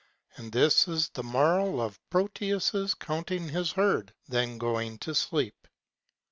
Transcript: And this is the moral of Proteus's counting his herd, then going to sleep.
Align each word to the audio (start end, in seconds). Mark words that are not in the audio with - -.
And 0.35 0.51
this 0.51 0.87
is 0.87 1.09
the 1.09 1.21
moral 1.21 1.79
of 1.79 1.99
Proteus's 2.09 2.95
counting 2.95 3.49
his 3.49 3.73
herd, 3.73 4.15
then 4.27 4.57
going 4.57 4.97
to 4.97 5.13
sleep. 5.13 5.67